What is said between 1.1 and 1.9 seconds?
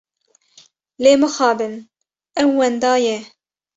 mixabin